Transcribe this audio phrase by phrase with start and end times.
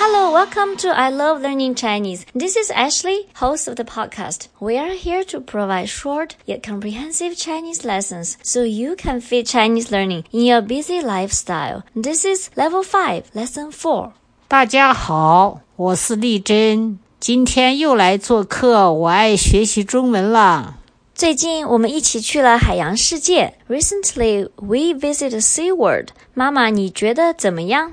[0.00, 2.24] Hello, welcome to I Love Learning Chinese.
[2.34, 4.48] This is Ashley, host of the podcast.
[4.58, 9.90] We are here to provide short yet comprehensive Chinese lessons so you can fit Chinese
[9.90, 11.82] learning in your busy lifestyle.
[11.94, 14.12] This is level 5, lesson 4.
[14.48, 18.90] 大家好，我是丽珍，今天又来做客。
[18.90, 20.78] 我爱学习中文了。
[21.14, 23.54] 最近我们一起去了海洋世界。
[23.68, 26.08] Recently, we visited SeaWorld.
[26.32, 27.92] 妈妈，你觉得怎么样？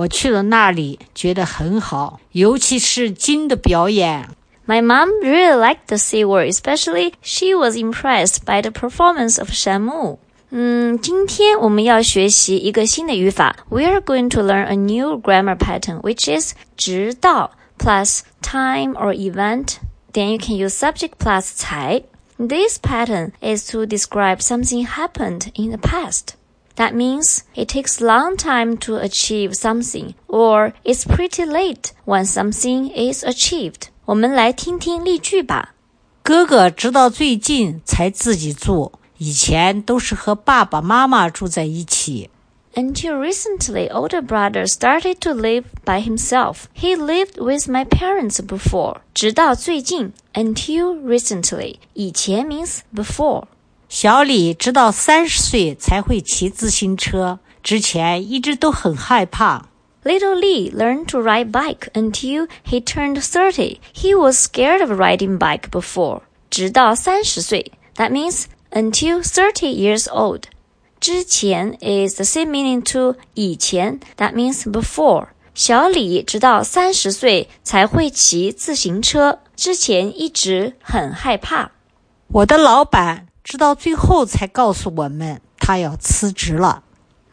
[0.00, 4.30] 我去了那里，觉得很好，尤其是金的表演。
[4.66, 10.16] My mom really liked the SeaWorld, especially she was impressed by the performance of Shamu.
[10.50, 13.56] 嗯，今天我们要学习一个新的语法。
[13.68, 19.74] We are going to learn a new grammar pattern, which is 直到 plus time or event.
[20.12, 22.04] Then you can use subject plus 才.
[22.38, 26.36] This pattern is to describe something happened in the past.
[26.75, 32.91] That means it takes long time to achieve something, or it's pretty late when something
[32.93, 33.87] is achieved.
[34.05, 35.73] 我们来听听例句吧。
[36.21, 42.29] 哥哥直到最近才自己住，以前都是和爸爸妈妈住在一起。
[42.73, 46.65] Until recently, older brother started to live by himself.
[46.75, 48.97] He lived with my parents before.
[49.13, 53.45] 直到最近，until recently，以前 means before。
[53.90, 59.66] 小李直到三十岁才会骑自行车，之前一直都很害怕。
[60.04, 63.78] Little Lee learned to ride bike until he turned thirty.
[63.92, 66.20] He was scared of riding bike before.
[66.48, 70.44] 直到三十岁，that means until thirty years old.
[71.00, 75.30] 之前 is the same meaning to 以前，that means before。
[75.52, 81.72] 小李直到三十岁才会骑自行车，之前一直很害怕。
[82.28, 86.83] 我的老板直到最后才告诉我们他要辞职了。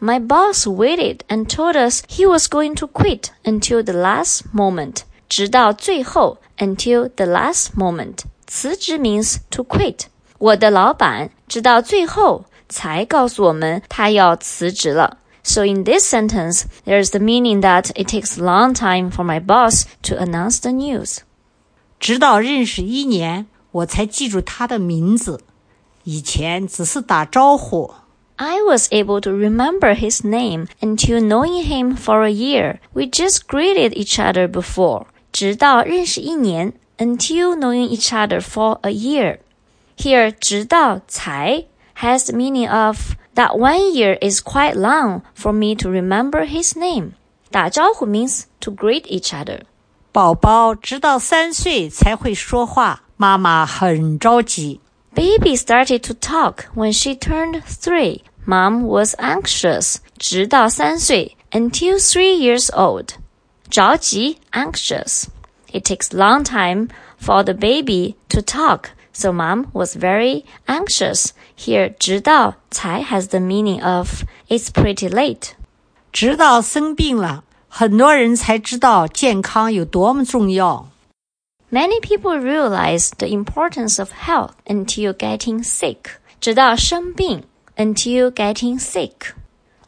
[0.00, 5.02] My boss waited and told us he was going to quit until the last moment.
[5.28, 8.24] 直到最后 until the last moment.
[8.46, 10.06] 辞职 means to quit.
[10.38, 15.18] 我的老板直到最后才告诉我们他要辞职了。
[15.44, 19.84] So in this sentence, there's the meaning that it takes a long time for my boss
[20.02, 21.18] to announce the news.
[21.98, 25.40] 直到认识一年，我才记住他的名字。
[26.06, 27.92] 以前只是打招呼。
[28.36, 32.78] I was able to remember his name until knowing him for a year.
[32.92, 35.04] We just greeted each other before.
[35.30, 39.38] 直到认识一年，until knowing each other for a year.
[39.96, 41.66] Here, 直到才
[41.98, 46.76] has the meaning of that one year is quite long for me to remember his
[46.76, 47.12] name.
[47.50, 49.60] 打招呼 means to greet each other.
[50.10, 54.80] 宝宝直到三岁才会说话，妈妈很着急。
[55.16, 58.22] Baby started to talk when she turned three.
[58.46, 59.96] Mom was anxious.
[60.18, 63.14] 直到三岁 until three years old.
[63.68, 65.24] 着急 anxious.
[65.72, 66.88] It takes long time
[67.18, 68.90] for the baby to talk.
[69.14, 71.32] So mom was very anxious.
[71.56, 75.50] Here, 直到才 has the meaning of it's pretty late.
[76.12, 80.88] 直到生病了，很多人才知道健康有多么重要。
[81.70, 86.18] Many people realize the importance of health until getting sick.
[86.40, 87.44] 直到生病
[87.76, 89.32] until getting sick.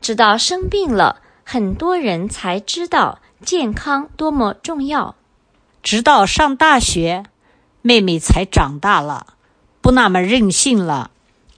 [0.00, 5.16] 直到生病了，很多人才知道健康多么重要。
[5.82, 7.24] 直到上大学。
[7.84, 9.34] 妹妹才长大了，
[9.80, 11.10] 不那么任性了。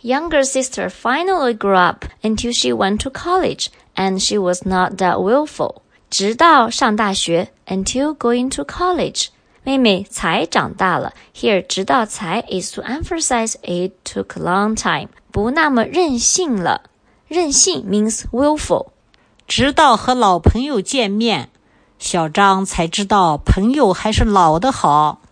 [0.02, 5.18] Younger sister finally grew up until she went to college, and she was not that
[5.18, 5.82] willful.
[6.08, 9.26] 直到上大学，until going to college，
[9.68, 11.14] 妹妹才长大了。
[11.34, 16.82] Here，直到才 is to emphasize it took a long time，不那么任性了。
[17.26, 18.88] 任性 means willful。
[19.46, 21.48] 直到和老朋友见面，
[21.98, 25.22] 小张才知道朋友还是老的好。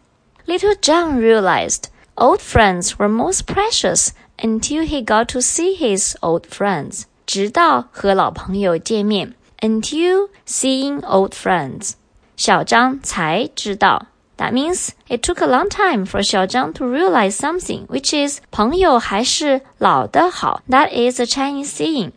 [0.47, 4.09] Little John realized old friends were most precious
[4.39, 7.03] until he got to see his old friends.
[7.27, 11.93] 直到和老朋友见面，until seeing old friends，
[12.37, 14.07] 小张才知道。
[14.39, 20.63] That means it took a long time for 小张 to realize something, which is 朋友还是老的好。
[20.69, 22.13] That is a Chinese saying.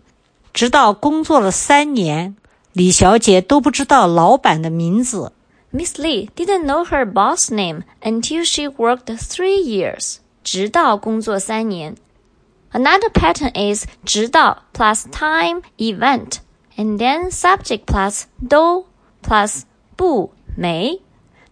[0.53, 2.35] 直到工作了三年，
[2.73, 5.33] 李小姐都不知道老板的名字。
[5.71, 10.17] Miss Lee didn't know her boss name until she worked three years.
[10.43, 11.95] 直到工作三年.
[12.71, 16.37] Another pattern is 直到 plus time event,
[16.77, 18.85] and then subject plus 都
[19.21, 19.63] plus
[19.97, 21.01] 不没.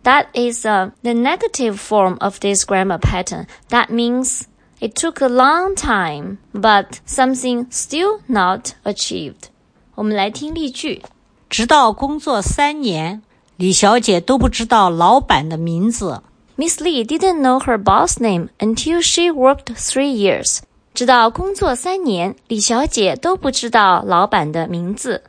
[0.04, 3.48] That is uh, the negative form of this grammar pattern.
[3.70, 4.44] That means
[4.80, 9.50] it took a long time, but something still not achieved.
[9.96, 11.02] 我们来听例句。
[11.50, 13.22] 直到工作三年。
[13.56, 16.24] 李小姐都不知道老板的名字。
[16.58, 20.60] Miss Lee didn't know her boss name until she worked three years.
[20.96, 25.24] 直到工作三年，李小姐都不知道老板的名字。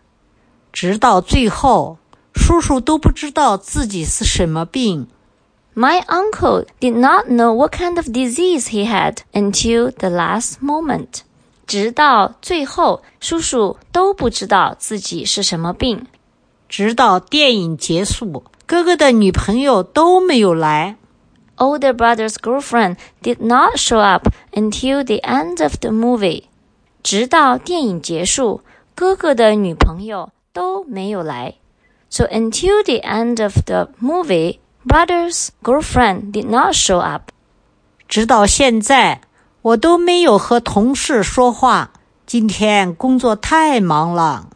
[0.73, 1.99] 直到最后，
[2.39, 5.09] 叔叔都不知道自己是什么病。
[5.75, 11.23] My uncle did not know what kind of disease he had until the last moment.
[11.67, 16.07] 直到最后，叔叔都不知道自己是什么病。
[16.69, 20.97] 直到电影结束，哥哥的女朋友都没有来。
[21.57, 26.45] Older brother's girlfriend did not show up until the end of the movie.
[27.03, 28.61] 直到电影结束，
[28.95, 31.55] 哥哥的女朋友都没有来。
[32.11, 37.31] So until the end of the movie, brother's girlfriend did not show up.
[38.09, 39.23] 直到现在，
[39.63, 41.91] 我都没有和同事说话。
[42.27, 44.49] 今天工作太忙了。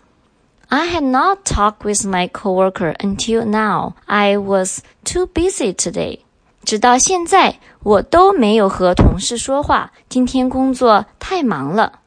[0.68, 3.94] I had not talked with my coworker until now.
[4.06, 6.20] I was too busy today.
[6.64, 9.92] 直到现在，我都没有和同事说话。
[10.08, 12.00] 今天工作太忙了。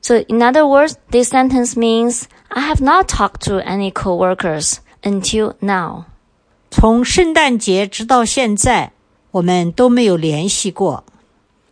[0.00, 2.22] So, in other words, this sentence means
[2.52, 6.04] I have not talked to any coworkers until now.
[6.70, 8.92] 从圣诞节直到现在，
[9.30, 11.04] 我们都没有联系过。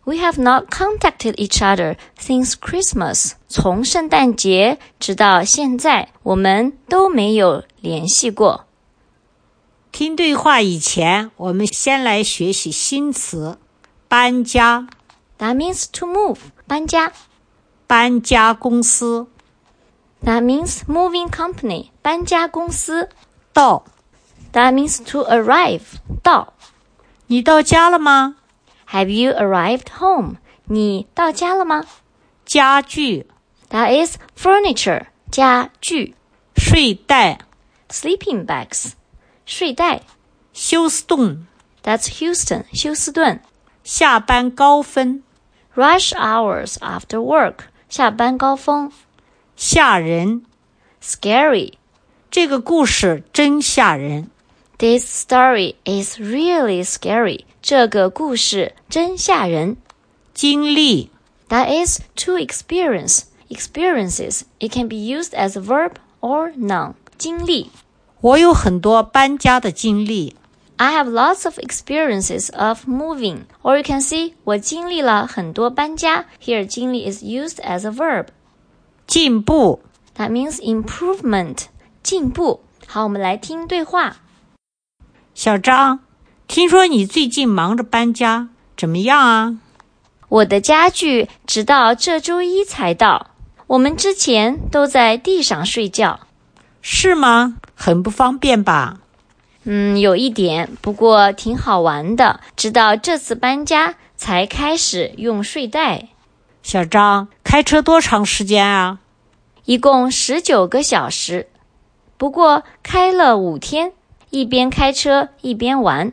[0.03, 3.33] We have not contacted each other since Christmas.
[3.49, 8.65] 从圣诞节直到现在，我们都没有联系过。
[9.91, 13.57] 听对话以前，我们先来学习新词“
[14.07, 14.87] 搬家”。
[15.39, 16.37] That means to move.
[16.65, 17.11] 搬家。
[17.85, 19.27] 搬家公司
[20.23, 21.91] That means moving company.
[22.01, 23.09] 搬家公司。
[23.53, 23.85] 到，
[24.53, 25.81] That means to arrive.
[26.23, 26.53] 到。
[27.27, 28.37] 你到家了吗？
[28.89, 30.37] Have you arrived home?
[30.65, 31.85] 你到家了吗
[32.45, 33.27] 家具、
[33.69, 35.07] ？That is furniture.
[35.31, 36.15] 家具。
[36.55, 37.39] 睡袋、
[37.89, 38.93] Sleeping bags.
[39.45, 40.01] 睡袋。
[40.53, 41.45] 休斯顿、
[41.83, 42.65] That's Houston.
[42.73, 43.41] 休斯顿。
[43.83, 45.21] 下班高峰、
[45.75, 47.65] Rush hours after work.
[47.89, 48.91] 下班高峰。
[49.61, 50.43] 吓人。
[51.01, 51.73] Scary.
[52.29, 54.29] 这个故事真吓人。
[54.77, 57.45] This story is really scary.
[57.61, 59.77] 这个故事真吓人。
[60.33, 61.09] 经历、
[61.49, 63.23] That is to experience.
[63.49, 64.41] Experiences.
[64.59, 66.93] It can be used as a verb or noun.
[67.17, 67.71] 经历。
[68.21, 70.35] 我有很多搬家的经历。
[70.75, 73.45] I have lots of experiences of moving.
[73.63, 76.25] Or you can see 我经历了很多搬家。
[76.39, 78.27] Here 经历 is used as a verb.
[79.12, 79.82] 进步
[80.16, 81.64] ，That means improvement.
[82.02, 82.62] 进步。
[82.86, 84.16] 好，我们来听对话。
[85.34, 86.00] 小张，
[86.48, 89.58] 听说你最近忙着搬家，怎么样啊？
[90.30, 93.32] 我的家具直到这周一才到。
[93.66, 96.20] 我们之前都在地上睡觉。
[96.80, 97.58] 是吗？
[97.74, 99.00] 很不方便吧？
[99.64, 102.40] 嗯，有一点，不过挺好玩的。
[102.56, 106.08] 直到这次搬家才开始用睡袋，
[106.62, 109.00] 小张，开车多长时间啊？
[109.64, 111.48] 一共十九个小时。
[112.16, 113.92] 不过开了五天，
[114.30, 116.12] 一边开车一边玩。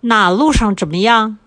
[0.00, 1.38] 那路上怎么样？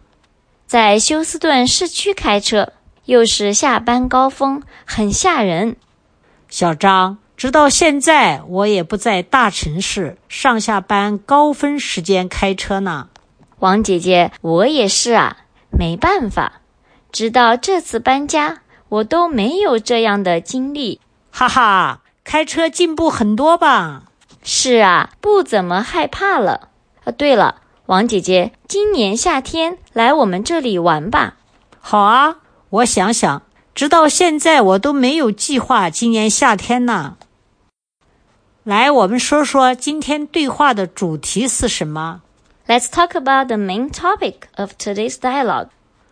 [0.67, 2.73] 在休斯顿市区开车，
[3.05, 5.75] 又是下班高峰，很吓人。
[6.49, 13.09] 小张，直到现在我也不在大城市上下班高峰时间开车呢。
[13.59, 15.37] 王姐姐，我也是啊，
[15.69, 16.61] 没办法。
[17.11, 20.99] 直到这次搬家，我都没有这样的经历。
[21.35, 24.03] 哈哈，开车进步很多吧？
[24.43, 26.69] 是啊，不怎么害怕了。
[27.05, 31.37] 啊，对了，王姐姐，今年夏天来我们这里玩吧。
[31.79, 32.35] 好啊，
[32.69, 33.41] 我想想，
[33.73, 37.17] 直到现在我都没有计划今年夏天呢。
[38.63, 42.21] 来，我们说说今天对话的主题是什么
[42.67, 45.69] ？Let's talk about the main topic of today's dialogue.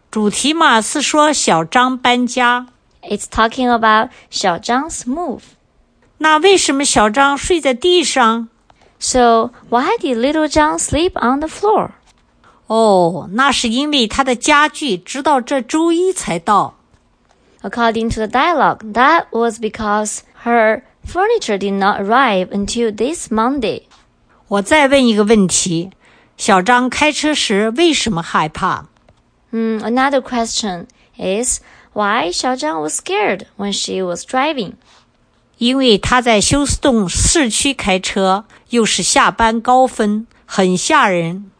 [0.09, 2.65] 主题嘛是说小张搬家。
[3.02, 5.42] It's talking about 小张's move.
[6.18, 8.48] 那为什么小张睡在地上？
[8.98, 11.90] So why did little John sleep on the floor?
[12.66, 16.74] 哦，那是因为他的家具直到这周一才到。
[17.62, 23.82] According to the dialogue, that was because her furniture did not arrive until this Monday.
[24.48, 25.90] 我再问一个问题：
[26.36, 28.86] 小张开车时为什么害怕？
[29.50, 31.60] Hmm, another question is
[31.92, 34.72] why 小张 was scared when she was driving.
[35.58, 41.50] 因为他在休斯顿市区开车，又是下班高峰，很吓人。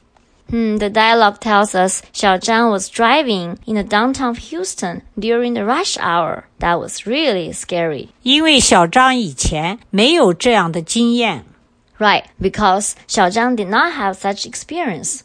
[0.51, 5.65] Hmm, the dialogue tells us 小张 was driving in the downtown of Houston during the
[5.65, 6.45] rush hour.
[6.61, 8.09] That was really scary.
[8.23, 11.45] 因为小张以前没有这样的经验。
[11.99, 15.21] Right, because 小张 did not have such experience.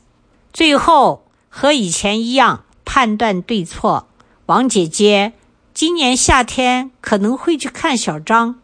[0.54, 1.25] 最后
[1.56, 4.08] 和以前一样判断对错。
[4.48, 5.34] 王姐姐
[5.74, 8.60] 今年夏天可能会去看小张。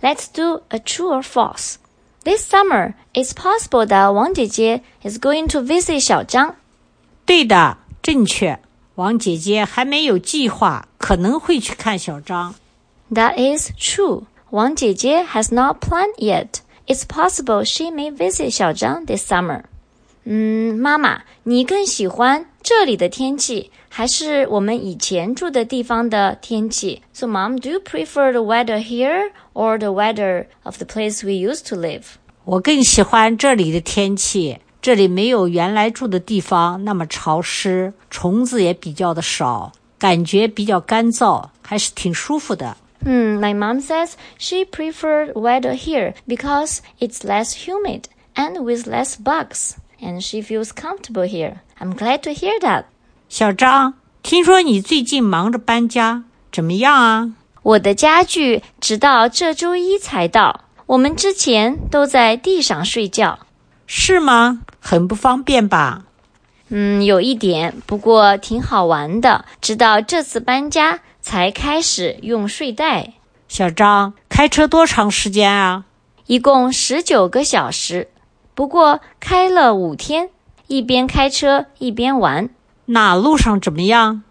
[0.00, 1.76] Let's do a true or false.
[2.24, 6.56] This summer, it's possible that Wang Jie is going to visit 小张.
[7.24, 8.60] 对的，正确。
[8.96, 12.54] 王姐姐还没有计划，可能会去看小张。
[13.12, 14.24] That is true.
[14.50, 16.60] Wang Jie has not planned yet.
[16.86, 19.62] It's possible she may visit 小张 this summer.
[20.24, 27.02] 嗯，妈妈，你更喜欢这里的天气，还是我们以前住的地方的天气？
[27.14, 31.66] So, Mom, do you prefer the weather here or the weather of the place we used
[31.70, 32.02] to live?
[32.44, 42.76] 我更喜欢这里的天气，这里没有原来住的地方那么潮湿，虫子也比较的少，感觉比较干燥，还是挺舒服的。
[43.04, 48.02] Hmm, my mom says she preferred weather here because it's less humid
[48.34, 49.72] and with less bugs,
[50.03, 51.61] And she feels comfortable here.
[51.79, 52.83] I'm glad to hear that.
[53.29, 57.31] 小张，听说你最近忙着搬家，怎么样啊？
[57.63, 63.39] 我的家具直到这周一才到，我们之前都在地上睡觉。
[63.87, 64.61] 是吗？
[64.79, 66.03] 很不方便吧？
[66.69, 69.45] 嗯，有一点，不过挺好玩的。
[69.61, 73.13] 直到这次搬家才开始用睡袋，
[73.47, 75.85] 小张，开车多长时间啊？
[76.25, 78.09] 一共十九个小时，
[78.55, 80.29] 不过开了五天，
[80.67, 82.49] 一边开车一边玩。
[82.85, 84.23] 那路上怎么样？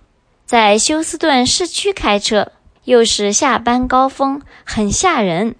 [0.45, 2.53] 在休斯顿市区开车，
[2.85, 5.55] 又是下班高峰，很吓人。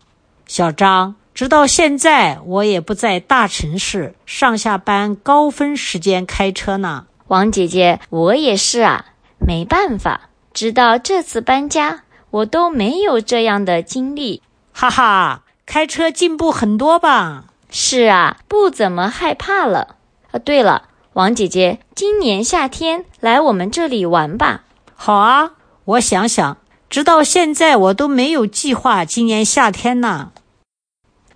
[0.47, 7.07] 小张，直到现在我也不在大城市上下班高峰时间开车呢。
[7.29, 9.07] 王姐姐，我也是啊，
[9.39, 14.43] 没办法，直到这次搬家，我都没有这样的经历。
[14.75, 17.45] 哈哈，开车进步很多吧？
[17.75, 19.97] 是啊，不怎么害怕了。
[20.31, 24.65] 啊，对了，王姐姐，今年夏天来我们这里玩吧。
[24.95, 25.53] 好啊，
[25.87, 26.59] 我想想，
[26.91, 30.33] 直到现在我都没有计划今年夏天呢。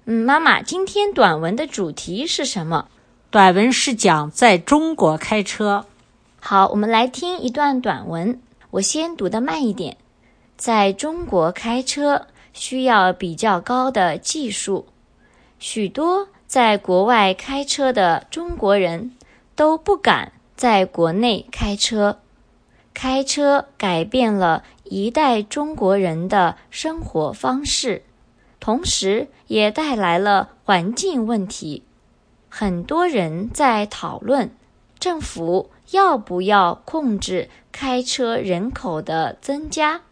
[0.05, 2.88] 嗯，妈妈，今天短文的主题是什么？
[3.31, 5.87] 短文是讲在中国开车。
[6.38, 8.38] 好，我们来听一段短文。
[8.73, 9.97] 我先读的慢一点。
[10.59, 14.87] 在中国开车需要比较高的技术，
[15.68, 19.16] 许多在国外开车的中国人
[19.56, 22.20] 都不敢在国内开车。
[22.94, 28.04] 开车改变了一代中国人的生活方式，
[28.61, 31.82] 同时也带来了环境问题。
[32.49, 34.52] 很多人在讨论
[35.00, 40.02] 政府要不要控制开车人口的增加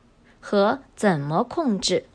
[0.40, 2.06] 和怎么控制。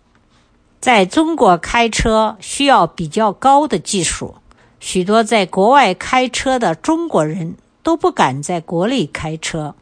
[0.80, 4.36] 在中国开车需要比较高的技术，
[4.80, 9.76] 许多在国外开车的中国人都不敢在国内开车。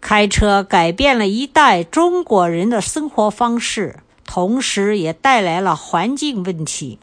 [0.00, 6.98] 开车改变了一代中国人的生活方式，同时也带来了环境问题。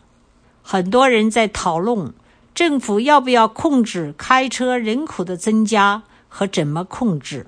[0.64, 2.12] 很多人在讨论
[2.56, 7.46] 政府要不要控制开车人口的增加和怎么控制。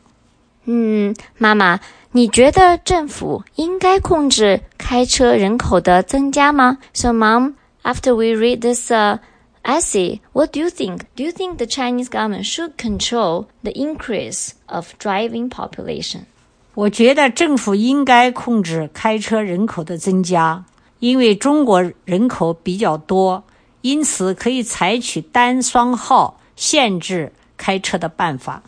[0.66, 1.80] 嗯，妈妈，
[2.12, 7.54] 你觉得政府应该控制开车人口的增加吗？So, Mom,
[7.84, 9.18] after we read this uh,
[9.64, 11.00] essay, what do you think?
[11.16, 16.26] Do you think the Chinese government should control the increase of driving population?
[16.76, 20.64] 我觉得政府应该控制开车人口的增加，
[21.00, 23.44] 因为中国人口比较多，
[23.82, 28.62] 因此可以采取单双号限制开车的办法。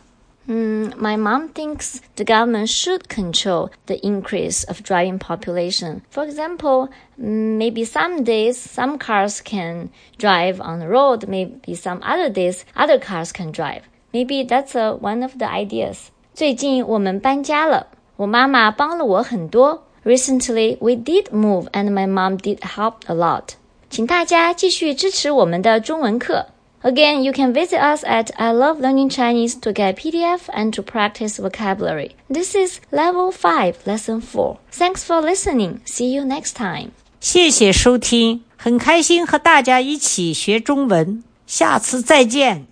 [0.48, 6.00] Mm, my mom thinks the government should control the increase of driving population.
[6.08, 6.88] For example,
[7.20, 12.64] mm, maybe some days some cars can drive on the road, maybe some other days
[12.74, 13.82] other cars can drive.
[14.14, 16.08] Maybe that's uh, one of the ideas.
[16.32, 19.84] 最近我们搬家了，我妈妈帮了我很多。
[20.02, 23.50] Recently, we did move, and my mom did help a lot.
[23.90, 26.46] 请大家继续支持我们的中文课。
[26.84, 30.82] Again, you can visit us at I Love Learning Chinese to get PDF and to
[30.82, 32.14] practice vocabulary.
[32.30, 34.58] This is Level 5, Lesson 4.
[34.70, 35.80] Thanks for listening.
[35.84, 36.92] See you next time.
[37.20, 42.66] 谢谢收听，很开心和大家一起学中文，下次再见。